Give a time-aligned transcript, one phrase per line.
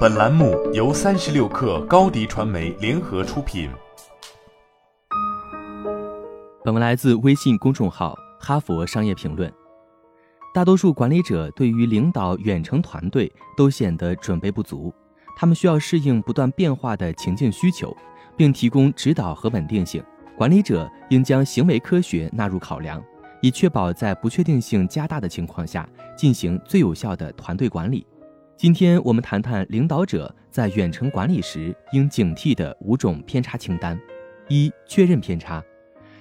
[0.00, 3.70] 本栏目由三十六氪高低传媒联合出品。
[6.62, 8.14] 本文来自微信公众号
[8.44, 9.50] 《哈佛商业评论》。
[10.52, 14.92] 大多数管理者对于领导远程团队都显得准备不足，
[15.34, 17.96] 他们需要适应不断变化的情境需求，
[18.36, 20.02] 并提供指导和稳定性。
[20.36, 23.02] 管理者应将行为科学纳入考量。
[23.42, 28.06] 以确保在不确定性加大的情况下进行最有效的团队管理。
[28.60, 33.98] 今天我们谈谈领导者在远程管理时应警惕的五种偏差清单。
[34.48, 35.64] 一、确认偏差。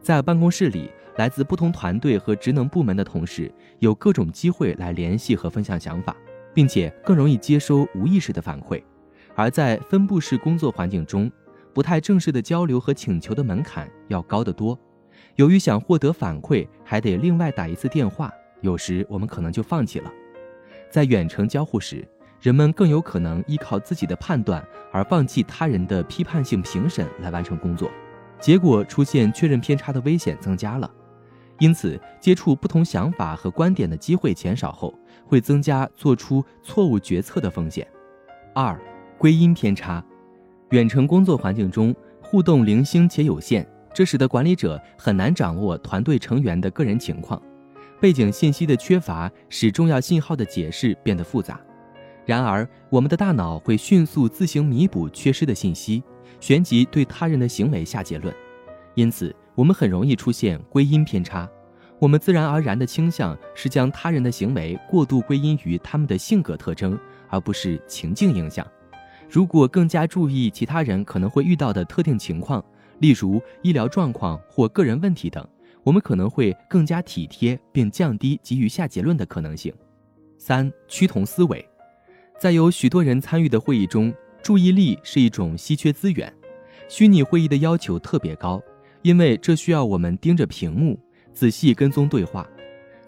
[0.00, 6.16] 在办公室里，来自不同团队和职能部门的同事有各种机会来联系和分享想法，
[6.54, 8.82] 并且更容易接收无意识的反馈。
[9.34, 11.30] 而在分布式工作环境中，
[11.74, 14.78] 不太正式的交流和请求的门槛要高得多。
[15.36, 20.10] 由于想获得反馈，还得另外打一次电话，有时我们可能就放弃了。
[20.88, 22.06] 在远程交互时，
[22.42, 24.60] 人们更有可能依靠自己的判断，
[24.90, 27.88] 而放弃他人的批判性评审来完成工作，
[28.40, 30.90] 结果出现确认偏差的危险增加了。
[31.60, 34.92] 因此，接触不同想法和观点的机会减少后，
[35.24, 37.86] 会增加做出错误决策的风险。
[38.52, 38.76] 二、
[39.16, 40.04] 归因偏差。
[40.70, 43.64] 远程工作环境中，互动零星且有限。
[43.94, 47.40] 这使得管理者很难掌握团队成员的个人情况，
[48.00, 51.60] 背景信息的缺乏使重要信号的解释变得复杂。
[52.24, 56.02] 然而，我们的大脑会迅速自行弥补缺失的信息，
[56.40, 58.34] 旋即对他人的行为下结论。
[58.94, 61.48] 因此，我们很容易出现归因偏差。
[61.98, 66.98] 我们自然而然的倾向是将他人的行为过度归因于他们的性格特征，
[67.28, 68.66] 而不是情境影响。
[69.28, 72.64] 如果更加注意其他人可能会遇到的特定情况，
[72.98, 75.46] 例如医疗状况或个人问题等，
[75.82, 79.72] 我们可能会更加体贴并降低急于下结论的可能性。
[80.38, 81.64] 三、趋同思维，
[82.42, 84.12] 在有许多人参与的会议中，
[84.42, 86.34] 注意力是一种稀缺资源。
[86.88, 88.60] 虚拟会议的要求特别高，
[89.02, 90.98] 因为这需要我们盯着屏幕，
[91.32, 92.44] 仔细跟踪对话，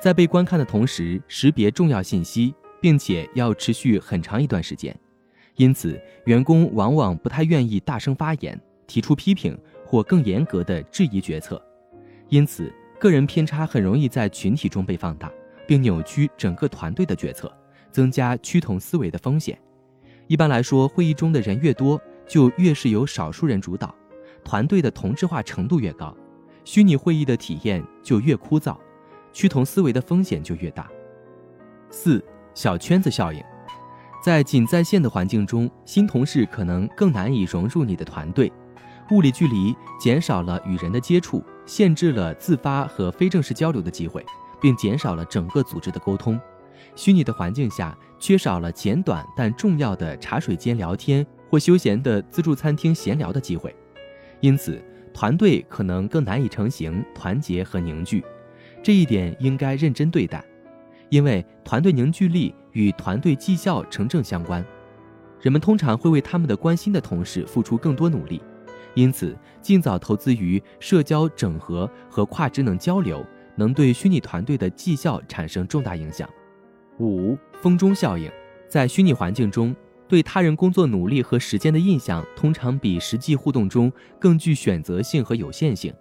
[0.00, 4.92] 在被观看的同时识别重要信息，并且要持续很长一段时间。
[5.54, 9.56] 因此，员工往往不太愿意大声发言，提出批评。
[9.84, 11.60] 或更严格的质疑决策，
[12.28, 15.30] 因此个人偏差很容易在群体中被放大，
[15.68, 17.52] 并扭曲整个团队的决策，
[17.90, 19.58] 增加趋同思维的风险。
[20.26, 23.94] 一般来说，会议中的人越多，就越是由少数人主导，
[24.44, 26.16] 团队的同质化程度越高，
[26.64, 28.76] 虚拟会议的体验就越枯燥，
[29.32, 30.88] 趋同思维的风险就越大。
[31.90, 32.24] 四
[32.54, 33.42] 小圈子效应，
[34.24, 38.52] 在仅在线的环境中，新同事可能更难以融入你的团队。
[39.10, 44.24] 物理距离减少了与人的接触，限制了自发和非正式交流的机会，
[44.60, 46.40] 并减少了整个组织的沟通。
[46.94, 53.74] 虚拟的环境下，缺少了简短但重要的茶水间聊天或休闲的自助餐厅闲聊的机会，
[54.40, 54.82] 因此
[55.12, 58.24] 团队可能更难以成型、团结和凝聚。
[58.82, 60.44] 这一点应该认真对待，
[61.08, 64.64] 因为团队凝聚力与团队绩效成正相关。
[65.40, 68.42] 人们通常会为他们的关心的同事付出更多努力。
[68.94, 73.24] 因此，尽早投资于社交整合和跨职能交流，
[73.54, 76.28] 能对虚拟团队的绩效产生重大影响。
[77.00, 78.30] 五、风中效应，
[78.68, 79.74] 在虚拟环境中，
[80.06, 85.92] 对他人工作努力和时间的印象通常比实际互动中更具选择性和有限性。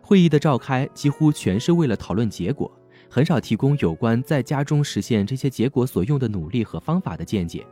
[0.00, 2.70] 会议的召开几乎全是为了讨论结果，
[3.10, 7.66] 很少提供有关在家中实现这些结果所用的努力和方法的见解。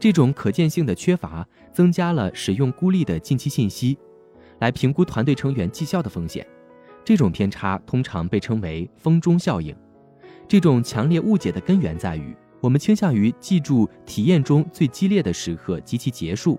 [0.00, 3.98] 这种可见性的缺乏，增加了使用孤立的近期信息，
[4.60, 6.46] 来评估团队成员绩效的风险。
[7.04, 9.76] 这种偏差通常被称为“风中效应”。
[10.46, 16.58] 这种强烈误解的根源在于，我们倾向于记住体验中最激烈的时刻及其结束。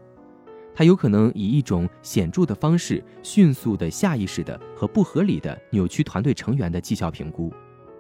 [0.73, 7.53] 它有可能以一种显著的方式，迅速的、下意识的和不合理的扭曲团队成员的绩效评估。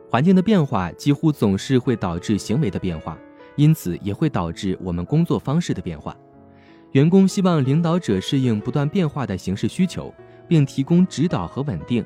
[0.09, 3.17] 环境的变化几乎总是会导致行为的变化。
[3.57, 6.13] 因此也会导致我们工作方式的变化。
[6.91, 10.13] 员工希望领导者适应不断变化的形式需求，
[10.45, 12.03] 并提供指导和稳定。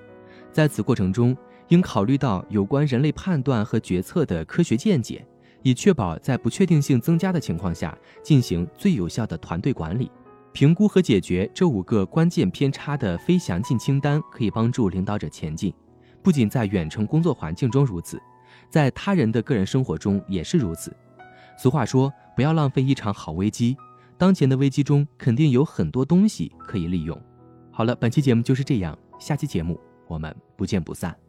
[0.51, 1.35] 在此过程中，
[1.69, 5.25] 应考虑到有关人类判断和决策的科学见解，
[5.63, 10.11] 以确保在不确定性增加的情况下进行最有效的团队管理。
[10.51, 15.73] 评估和解决这五个关键偏差的非详尽清单，可以帮助领导者前进。
[16.23, 18.19] 不仅在远程工作环境中如此，
[18.69, 20.91] 在他人的个人生活中也是如此。
[21.55, 23.77] 俗话说：“不要浪费一场好危机。”
[24.17, 27.17] 当前的危机中，肯定有很多东西可以利用。
[27.71, 31.28] 好了，本期节目就是这样，下期节目我们不见不散。